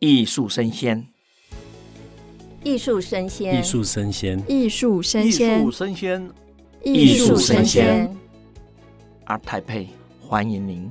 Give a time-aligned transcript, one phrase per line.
[0.00, 1.06] 艺术生鲜，
[2.64, 6.30] 艺术生鲜，艺术生鲜，艺术生鲜，艺术生鲜，
[6.82, 8.16] 艺术生鲜。
[9.26, 9.88] ART TAIPEI，
[10.26, 10.90] 欢迎您。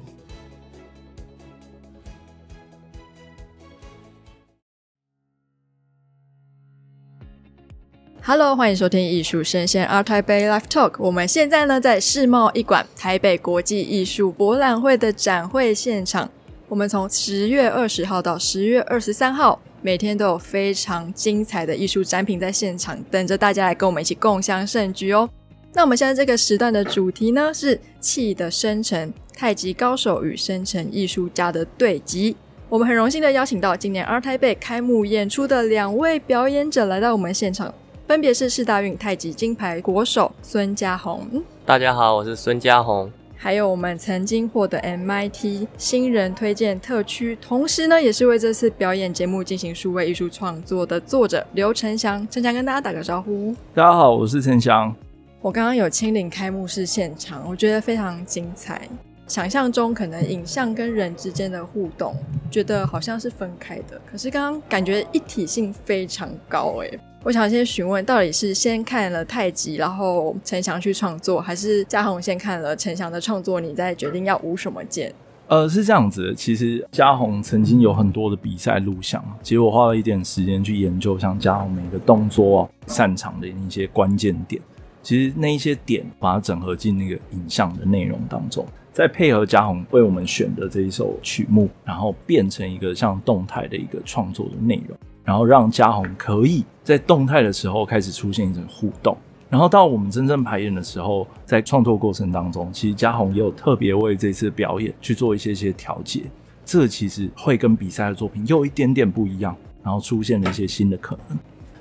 [8.21, 10.98] Hello，欢迎收听艺术生鲜 ART TAIPEI Live Talk。
[11.00, 16.30] 我们现在呢在世贸一馆台北国际艺术博览会的展会现场。
[16.70, 25.27] 我们从十月二十号到十月二十三号，每天都有非常精彩的艺术展品在现场等着大家来跟我们一起共襄盛举哦。
[25.73, 32.38] 那我们现在这个时段的主题呢是气的生成，太极高手与生成艺术家的对击。
[32.70, 37.73] 我们很荣幸的邀请到今年阿台北开幕演出的两位表演者来到我们现场，
[38.08, 41.44] 分别是世大运太极金牌国手孙嘉宏。
[41.66, 43.11] 大家好，我是孙嘉宏。
[43.41, 52.27] 还有我们曾经获得 MIT 新人推荐特区，同时呢，也是为这次表演节目进行数位艺术创作的作者刘晨祥。
[52.30, 53.55] 成祥跟大家打个招呼。
[53.73, 54.94] 大家好，我是陈祥。
[55.39, 58.81] 我刚刚有亲临开幕式现场，我觉得非常精彩。
[59.30, 62.16] 想象中可能影像跟人之间的互动，
[62.49, 66.99] 觉得好像是分开的，可是刚刚感觉一体性非常高诶。
[67.23, 75.13] 我想先询问，到底是先看了太极，然后陈翔去创作，还是嘉宏先看了陈翔的创作，你再决定要舞什么剑？
[75.45, 76.33] 呃，是这样子的。
[76.33, 84.59] 其实嘉宏曾经有很多的比赛录像，其实我花了一点时间去研究，像嘉宏每个动作、啊、擅长的一些关键点，
[85.03, 88.66] 其实那一些点把它整合进那个影像的内容当中，
[89.00, 94.97] 再配合嘉宏为我们选的这一首曲目，然后变成一个像动态的一个创作的内容。
[95.23, 99.16] 然后让嘉宏可以在动态的时候开始出现一种互动，
[99.50, 106.23] 然后到我们真正排演的时候，在创作过程当中，其实嘉宏也有特别为这次表演去做一些些调节，
[106.66, 111.38] 这其实会跟比赛的作品有一点点不一样，然后出现了一些新的可能。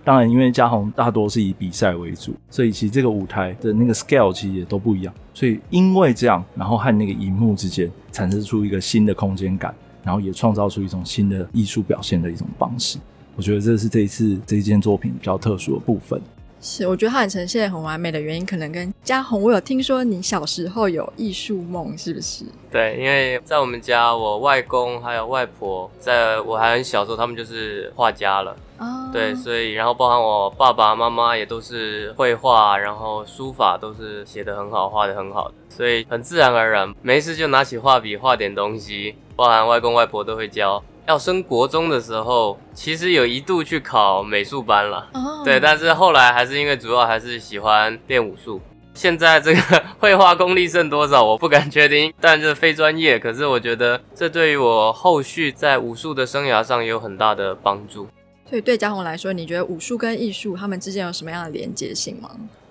[0.09, 12.97] 当然，因为嘉宏大多是以比赛为主，所以其实这个舞台的那个 scale 其实也都不一样，所以因为这样，然后和那个荧幕之间产生出一个新的空间感，然后也创造出一种新的艺术表现的一种方式。
[13.37, 16.19] 我觉得这是这一次这一件作品比较特殊的部分。
[16.61, 22.45] 是，我觉得它很呈现很完美的原因，可能跟嘉宏，我有听说你小时候有艺术梦，是不是？
[22.71, 28.57] 对，因为在我们家，我外公还有外婆，在我还很小时候，他们就是画家了。
[28.79, 29.11] 哦。
[29.13, 40.83] 对，所以然后包含我爸爸妈妈也都是绘画，然后书法都是写的很好，画的很好的，所以很自然而然，没事就拿起画笔画点东西，包含外公外婆都会教。
[41.09, 45.43] 要升国中的时候，其实有一度去考美术班了，oh.
[45.43, 48.61] 对，但是后来还是因为主要还是喜欢练武术。
[48.93, 49.61] 现在这个
[49.99, 53.19] 绘画功力剩多少，我不敢确定，但是非专业。
[53.19, 58.07] 可是我觉得这对于我后续在武术的生涯上也有很大的帮助。
[58.47, 62.31] 所以对嘉宏来说，你觉得武术跟艺术他们之间有什么样的连接性吗？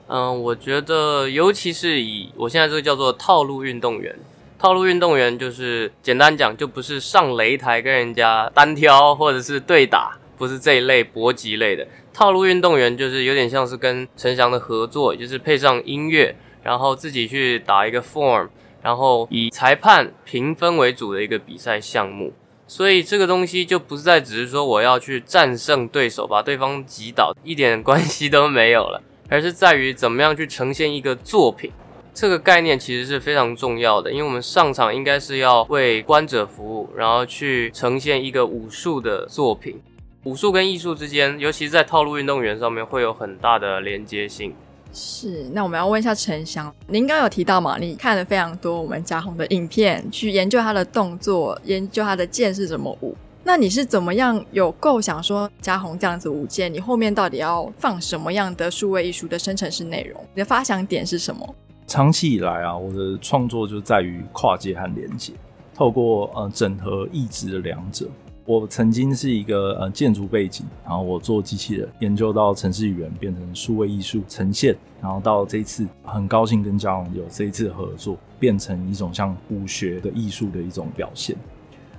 [0.10, 4.16] 嗯，我觉得尤其是以我现在这个叫做套路运动员。
[4.60, 11.88] 套路运动员就是简单讲，就不是上擂台跟人家单挑或者是对打，不是这一类搏击类的。
[12.12, 18.50] 套路运动员就是有点像是跟陈翔的合作，就是配上音乐，然后自己去打一个 form，
[18.82, 22.34] 然后以裁判评分为主的一个比赛项目。
[22.66, 31.72] 所以这个东西就不是在只是说我要去战胜对手，把对方击倒，一点关系都没有了，而是在于怎么样去呈现一个作品。
[32.20, 39.80] 这个概念其实是非常重要的，因为我们上场应该是要为观者服务，然后去呈现一个武术的作品。
[40.24, 44.52] 武术跟艺术之间，尤其是在套路运动员上面，会有很大的连接性。
[44.92, 47.78] 是，那我们要问一下陈翔，您刚有提到嘛？
[47.78, 53.16] 你看了非常多我们嘉宏的影片，去研究他的动作，研究他的剑是怎么舞。
[53.44, 60.20] 那你是怎么样有构想说嘉宏这样子舞剑，你后面到底要放什么样的数位艺术的生成式内容？
[60.34, 61.56] 你的发想点是什么？
[61.88, 65.32] 长期以来啊，我的创作就在于跨界和连接，
[65.74, 68.06] 透过呃整合意志的两者。
[68.44, 81.38] 我曾经是一个呃建筑背景，然后我做机器人，研究到城市语言变成数位艺术呈现，然后到这次很高兴跟嘉宏有这一次合作，变成一种像武学的艺术的一种表现。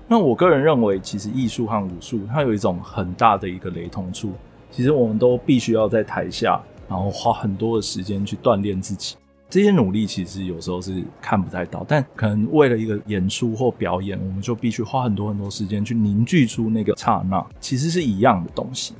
[0.06, 4.32] 那我个人认为，其实艺术和武术它有一种很大的一个雷同处，
[4.70, 9.16] 其实我们都必须要在台下，然后花很多的时间去锻炼自己。
[9.50, 18.92] 这些努力其实有时候是看不太到，但可能为了一个演出或表演，我们就必须花很多很多时间去凝聚出那个刹那，其实是一样的东西。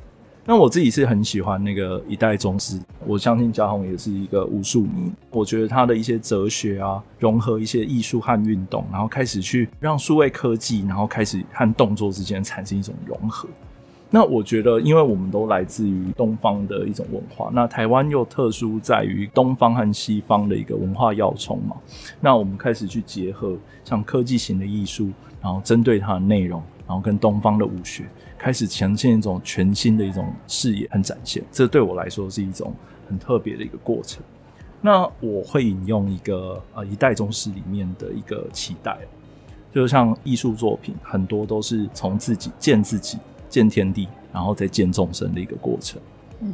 [0.47, 5.13] 那我自己是很喜欢那个一代宗师，我相信嘉宏也是一个武术迷。
[5.31, 13.47] 我觉得他的一些哲学啊，融合一些艺术和运动，然后开始去让数位科技，然后开始和动作之间产生一种融合。
[14.11, 21.77] 那我觉得，因为我们都来自于东方的一种文化，那台湾又特殊在于东方和西方的一个文化要冲嘛。
[22.21, 25.11] 那我们开始去结合像科技型的艺术，
[25.43, 28.05] 然后针对它的内容，然后跟东方的武学。
[28.39, 32.73] 开始呈现一种全新的一种视野和展现，这对我来说是一种
[33.09, 34.23] 很特别的一个过程。
[34.81, 38.97] 那我会引用一个呃一代宗师里面的一个期待，
[39.75, 46.01] 就像艺术作品很多都是从自己见自己、见天地，然后再见众生的一个过程。
[46.41, 46.53] 嗯，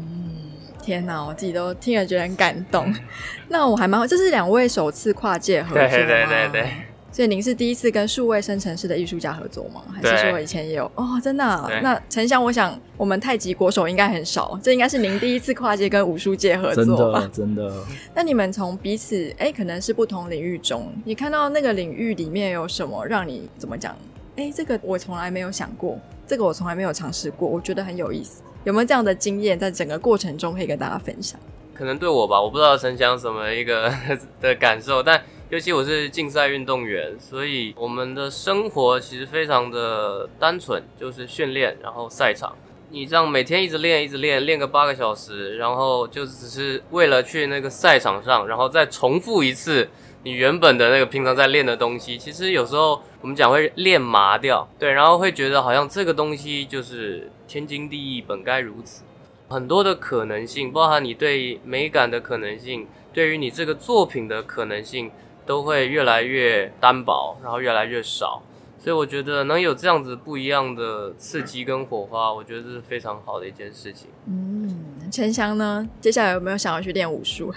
[0.83, 2.93] 天哪，我自己都听了觉得很感动。
[3.49, 5.79] 那我还蛮好，这是两位首次跨界合作？
[5.79, 6.71] 对对对对。
[7.13, 9.85] 所以您是第一次跟数位生成式的艺术家合作吗？
[9.93, 10.91] 还是说以前也有？
[10.97, 11.71] 哦，真的啊。
[11.81, 17.21] 那陈翔，我想我们太极国手应该很少，这应该是您第一次跨界跟武术界合作吧？
[17.33, 17.85] 真的， 真的。
[18.17, 23.95] 那你们从彼此哎，可能是不同领域中，你看到那个领域里面有什么让你怎么讲？
[24.35, 25.97] 哎，这个我从来没有想过，
[26.27, 28.43] 这个我从来没有尝试过，我觉得很有意思。
[28.65, 31.39] 有没有这样的经验，在整个过程中可以跟大家分享？
[31.75, 33.93] 可能对我吧，我不知道陈翔什么一个
[34.41, 35.23] 的感受，但。
[35.51, 42.57] 尤其我是竞赛运动员，所以我们的生活其实非常的单纯，就是训练，然后赛场。
[42.91, 49.89] 你这样每天一直练，一直练，练个八个小时，然后就只是为了去那个赛场上，然后再重复一次
[50.25, 52.19] 你原本的那个平常在练的东西。
[52.19, 59.05] 其实有时候我们讲会练麻掉，对，然后会觉得好像这个东西就是天经地义，本该如此。
[59.49, 65.13] 很多的可能性，包含你对美感的可能性，对于你这个作品的可能性。
[65.47, 68.41] 都会越来越单薄，然后越来越少，
[68.79, 74.09] 所以我觉得能有这样子不一样的刺激跟火花，我觉得这是非常好的一件事情。
[74.27, 75.87] 嗯，陈翔呢？
[76.01, 77.53] 接下来有没有想要去练武术？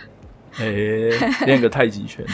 [0.56, 0.66] 哎，
[1.46, 2.26] 练个太极拳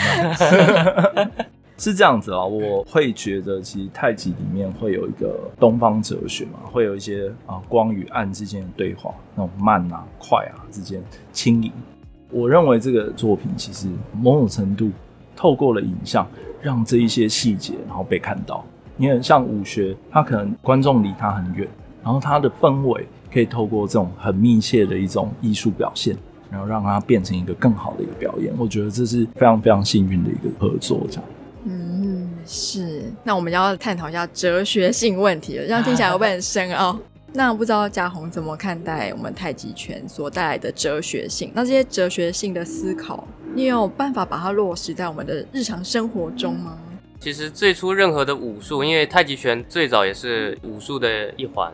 [1.77, 2.43] 是这样子啊。
[2.43, 11.01] 我会觉得，其实太极里面会有一个东方哲学嘛，会有一些啊光与暗之间的对话，那种慢啊、快啊之间
[11.31, 11.71] 轻盈。
[12.29, 14.91] 我认为这个作品其实某种程度。
[15.35, 16.27] 透过了影像，
[16.61, 18.63] 让这一些细节然后被看到。
[18.97, 21.67] 因为像武学，它可能观众离它很远，
[22.03, 26.15] 然后它的氛围可以透过这种很密切的一种艺术表现，
[26.53, 28.53] 然后让它变成一个更好的一个表演。
[28.59, 31.23] 我觉得这是非常非常幸运的一个合作，这样。
[31.65, 33.11] 嗯，是。
[33.23, 36.95] 那我们要探讨一下哲学性问题了，这样听起来会不会很深奥？
[37.33, 41.51] 那不知道嘉宏怎么看待我们太极拳所带来的哲学性？
[41.55, 46.77] 那这些哲学性的思考，你有办法把它落实在我们的日常生活中吗？
[47.19, 51.73] 其实最初任何的武术，因为太极拳最早也是武术的一环，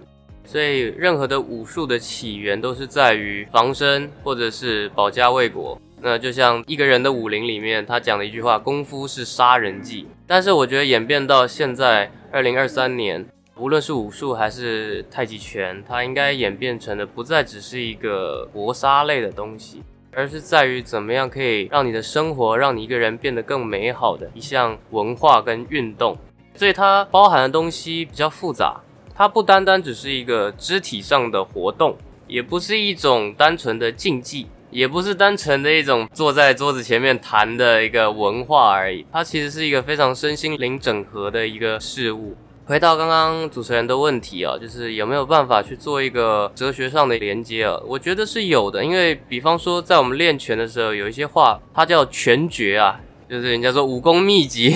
[0.50, 5.80] 所以任何的武术的起源都是在于防身或者是保家卫国。
[6.02, 13.24] 那就像一个人的武林里面，他讲的一句话：“功夫是杀人技。”但是我觉得演变到现在二零二三年。
[13.58, 26.18] 无论是武术还是太极拳，它应该演变成的不再只是一个搏杀类的东西，而是在于怎么样可以让你的生活，让你一个人变得更美好的一项文化跟运动。
[26.56, 28.82] 所以它包含的东西比较复杂，
[29.20, 39.06] 它不单单只是一个肢体上的活动，也不是一种单纯的竞技，也不是单纯的一种坐在桌子前面谈的一个文化而已。
[39.12, 42.38] 它其实是一个非常身心灵整合的一个事物。
[42.64, 47.78] 回到刚刚主持人的问题啊，就是有没有办法去做一个哲学上的连接啊？
[47.86, 52.98] 我觉得是有的，因为比方说在我们练拳的时候，有一些话它叫拳诀啊，
[53.30, 54.74] 就是人家说武功秘籍，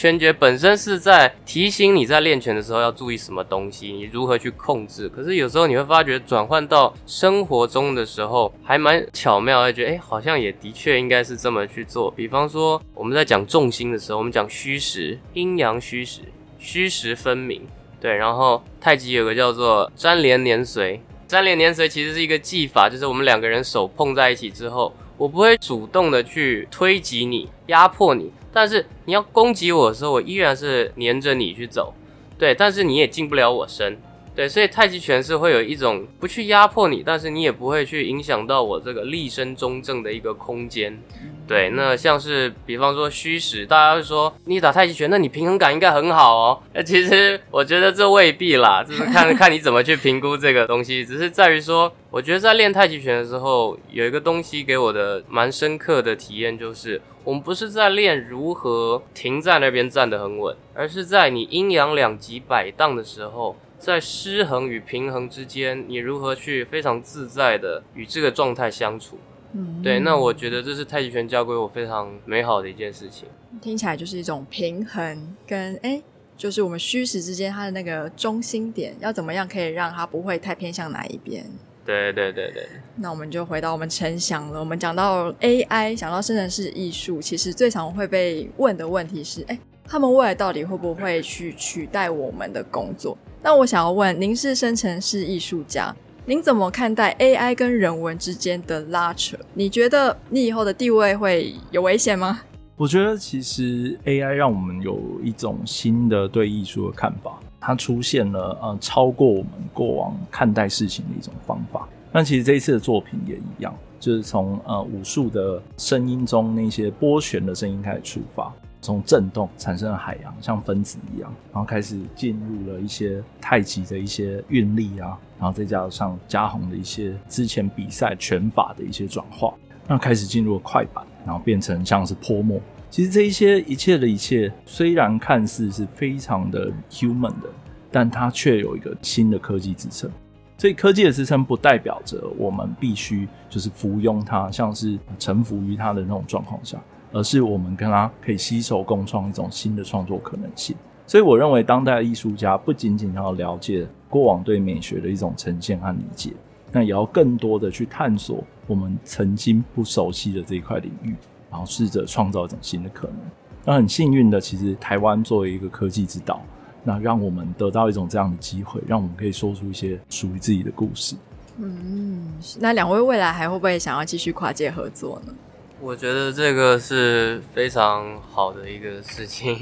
[0.00, 5.06] 拳诀本身是在提醒你在练拳的时候要注意什么东西，你如何去控制。
[5.10, 12.10] 可是有时候你会发觉转换到生活中的时候，还蛮巧妙，会觉得诶，好像也的确应该是这么去做。
[12.12, 16.22] 比方说我们在讲重心的时候，我们讲虚实，阴阳虚实。
[16.58, 17.60] 虚实分明，
[18.00, 18.16] 对。
[18.16, 31.94] 然后太极有个叫做粘连黏随，粘连黏随其实是一个技法，就是我们两个人手碰在一起之后，我不会主动的去推挤你、压迫你，但是你要攻击我的时候，我依然是黏着你去走，
[32.38, 32.54] 对。
[32.54, 33.98] 但是你也近不了我身，
[34.40, 34.48] 对。
[34.48, 40.98] 所以太极拳是会有一种不去压迫你，但是你也不会去影响到我这个立身中正的一个空间。
[41.46, 46.62] 对，那像是比方说虚实，大家会说你打太极拳，那你平衡感应该很好哦。
[46.72, 51.04] 那其实我觉得这未必啦，就是看 看你怎么去评估这个东西。
[51.04, 69.16] 只是在于说，我觉得在练太极拳的时候，有一个东西给我的蛮深刻的体验，就是我们不是在练如何停在那边站得很稳，而是在你阴阳两极摆荡的时候，在失衡与平衡之间，你如何去非常自在的与这个状态相处？
[69.54, 73.26] 嗯，对，那我觉得这是太极拳教给我非常美好的一件事情。
[73.62, 76.02] 听起来就是一种平衡跟诶，
[76.36, 81.44] 就是我们虚实之间它的那个中心点，要怎么样可以让它不会太偏向哪一边？
[81.86, 82.68] 对对对对。
[82.96, 84.60] 那我们就回到我们陈翔了。
[84.60, 93.16] 我们讲到 AI，讲到生成式艺术，其实最常会被问的问题是：诶，他们未来到底会不会去取代我们的工作？
[93.42, 95.94] 那我想要问，您是生成式艺术家。
[96.26, 99.34] 您怎么看待 AI 跟人文之间的拉扯？
[99.54, 102.42] 你觉得你以后的地位会有危险吗？
[102.76, 111.88] 我觉得其实 AI 让我们有一种新的对艺术的看法，它出现了呃超过我们过往看待事情的一种方法。
[112.12, 118.52] 那其实这一次的作品也一样，就是从呃武术的声音中那些波旋的声音开始出发。
[118.80, 129.52] 从震动产生了海洋，像分子一样，然后开始进入了一些太极的一些运力啊，然后再加上嘉宏的一些之前比赛拳法的一些转化，
[129.86, 132.60] 那开始进入了快板，然后变成像是泼墨。
[132.88, 137.48] 其实这一些一切的一切，虽然看似是非常的 human 的，
[137.90, 140.10] 但它却有一个新的科技支撑。
[140.58, 146.78] 所以科技的支撑不代表着我们必须就是服庸它，像是臣服于它的那种状况下。
[147.12, 150.76] 而是我们跟他可以携手共创一种新的创作可能性。
[151.06, 156.32] 所以我认为，当代艺术家不仅仅要了解过往对美学的一种呈现和理解，
[156.70, 161.16] 那也要更多的去探索我们曾经不熟悉的这一块领域，
[161.50, 163.16] 然后试着创造一种新的可能。
[163.64, 166.40] 那很幸运的，其实台湾作为一个科技之岛，
[166.84, 171.16] 那让我们得到一种这样的机会，让我们可以说出一些属于自己的故事。
[171.58, 175.34] 嗯，那两位未来还会不会想要继续跨界合作呢？
[175.82, 179.56] 我觉得这个是非常好的一个事情，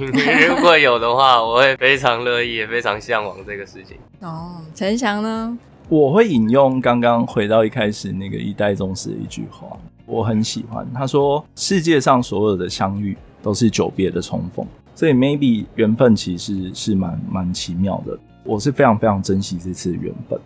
[0.48, 3.96] 如果有的话，我会非常乐意，也非常向往这个事情。
[4.20, 5.56] 哦，陈翔呢？
[5.88, 9.68] 我会引用刚刚回到一开始那个一代宗师的一句话，
[10.06, 10.87] 我很喜欢。
[10.92, 18.18] 他说：“世界上所有的相遇都是久别的重逢。”所以 maybe 缘分其实是蛮蛮奇妙的。
[18.42, 20.38] 我是非常非常珍惜这次的缘分。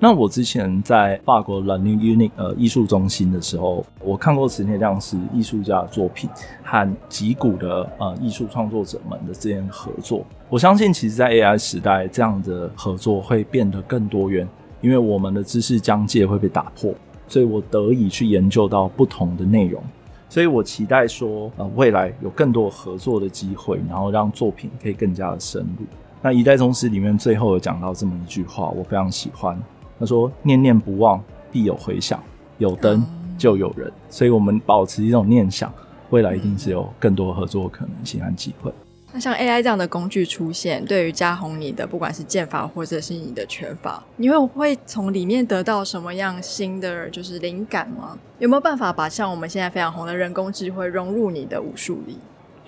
[0.00, 6.30] 那我之前在法国 La Unique 呃艺术中心的时候，我看过池内亮司艺术家的作品
[6.62, 10.24] 和击鼓的呃艺术创作者们的之间合作。
[10.48, 14.46] 我相信，其实，在 AI 时代，这样的合作会变得更多元，
[14.80, 16.94] 因为我们的知识疆界会被打破，
[17.26, 19.82] 所以我得以去研究到不同的内容。
[20.28, 25.84] 所以我期待说，呃，未来有更多合作的机会，然后让作品可以更加的深入。
[26.22, 29.60] 那一代宗师里面最后有讲到这么一句话，我非常喜欢。
[29.98, 32.18] 他说：“念念不忘，必有回响；
[32.58, 33.04] 有灯
[33.36, 35.72] 就有人。”所以，我们保持一种念想，
[36.10, 38.72] 未来一定是有更多合作可能性和机会。
[39.10, 48.18] 那像 AI 这样的工具出现，对于加宏你的不管是剑法或者是你的拳法，你会会从里面得到什么样新的就是灵感吗？
[48.38, 52.18] 有没有办法把像我们现在非常红的人工智慧融入你的武术里？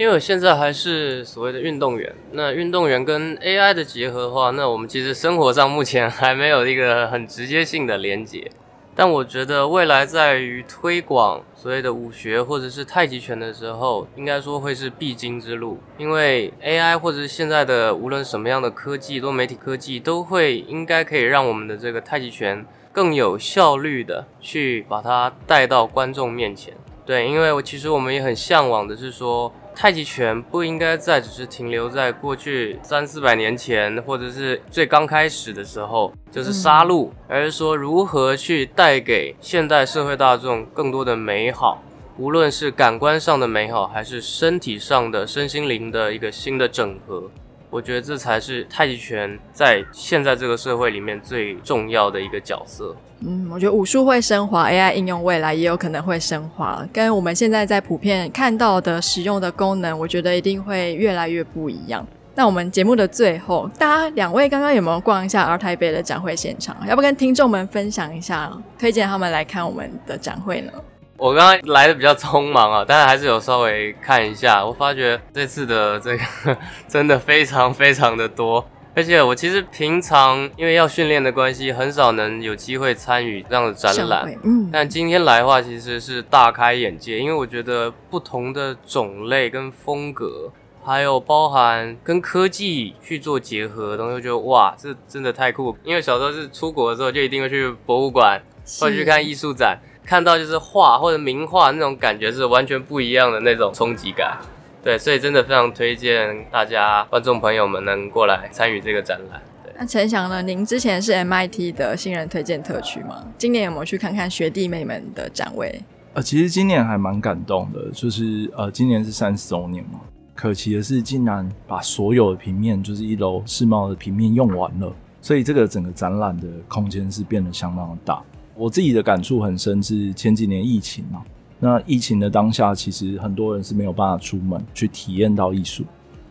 [0.01, 8.51] 因为我现在还是所谓的运动员，那运动员跟 AI 的结合的话，那我们其实生活上目前还没有一个很直接性的连接。
[8.97, 15.79] 但我觉得未来在于推广所谓的武学或者是太极拳的时候，应该说会是必经之路。
[15.99, 26.73] 因为 AI 或者是现在的无论什么样的科技，多媒体科技，都会应该可以让我们的这个太极拳更有效率的去把它带到观众面前。
[27.05, 29.53] 对，因为我其实我们也很向往的是说。
[29.81, 41.83] 太极拳不应该再只是停留在过去三四百年前，或者是最刚开始的时候，就是杀戮，嗯，而是说如何去带给现代社会大众更多的美好，
[42.19, 47.31] 无论是感官上的美好，还是身体上的身心灵的一个新的整合。
[47.71, 52.95] 我觉得这才是太极拳在现在这个社会里面最重要的一个角色。
[53.21, 62.07] 嗯，我觉得武术会升华，AI 应用未来也有可能会升华，跟我们现在在普遍看到的使用的功能，我觉得一定会越来越不一样。
[62.35, 66.77] 那我们节目的最后，大家两位刚刚有没有逛一下 R-Type 的展会现场？
[66.89, 70.73] 要不跟听众们分享一下，推荐他们来看我们的展会呢？
[71.21, 74.65] 我刚刚来的比较匆忙啊，但是还是有稍微看一下。
[74.65, 76.57] 我发觉这次的这个
[76.89, 84.35] 真的非常非常的多，而且我其实平常因为要训练的关系，很少能有机会参与这样的展览。
[84.43, 90.51] 嗯，但今天来的话，其实是大开眼界，因为我觉得不同的种类跟风格，
[90.83, 95.77] 还有包含跟科技去做结合的东西，我觉得哇，这真的太酷。
[95.85, 98.41] 因为小时候是出国的时候，就一定会去博物馆
[98.81, 99.79] 或者去看艺术展。
[100.11, 104.37] 看到就是画或者名画那种感觉是完全不一样的那种冲击感，
[104.83, 109.41] 对，所以真的非常推荐大家观众朋友们能过来参与这个展览。
[109.79, 110.43] 那陈翔呢？
[110.43, 113.25] 您之前是 MIT 的新人推荐特区吗？
[113.39, 115.81] 今年有没有去看看学弟妹们的展位？
[116.15, 120.01] 呃，其实今年还蛮感动的，就是呃，今年是三十周年嘛。
[120.35, 128.21] 可惜的是，竟然把所有的平面，就是一楼世贸的平面用完了，所以这个整个展览的空间是变得相当的大。
[128.61, 131.23] 我自己的感触很深，是前几年疫情嘛，
[131.59, 135.83] 那疫情的当下，其实很多人是没有办法出门去体验到艺术。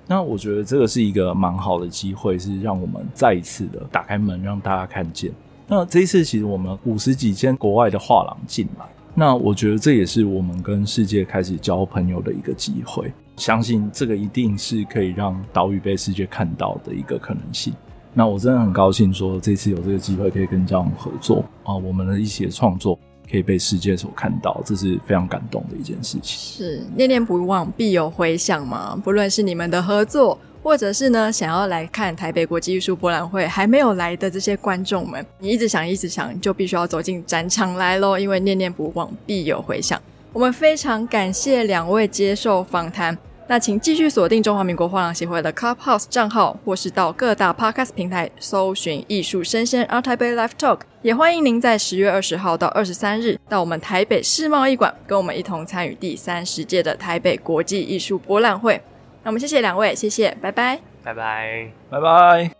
[0.05, 5.31] 那我觉得这个是一个蛮好的机会，是让我们再一次的打开门，让大家看见。
[5.67, 13.11] 那这一次，其实我们五十几间国外的画廊进来，那我觉得这也是我们跟世界开始交朋友的一个机会。
[13.37, 17.73] 相信这个一定是可以让岛屿被世界看到的一个可能性。
[18.13, 22.97] 那我真的很高兴，说这次有这个机会可以跟嘉宏合作啊，我们的一起的创作
[23.29, 26.37] 可以被世界所看到，这是非常感动的一件事情。
[26.67, 28.99] 是念念不忘，必有回响嘛。
[29.03, 40.01] 不论是你们的合作，或者是呢想要来看台北国际艺术博览会还没有来的这些观众们，你一直想一直想，就必须要走进展场来喽，因为念念不忘，必有回响。
[40.33, 43.17] 我们非常感谢两位接受访谈。
[43.49, 50.81] 那请继续锁定中华民国画廊协会的 Clubhouse 账号，或是到各大 Podcast 平台搜寻“艺术生鲜 ART TAIPEI Live Talk”。
[51.01, 58.79] 也欢迎您在十月二十号到二十三日到我们台北世贸艺馆，跟我们一同参与第三十届的台北国际艺术博览会。
[59.23, 62.58] 那我们谢谢两位，谢谢，拜拜，拜拜，拜拜。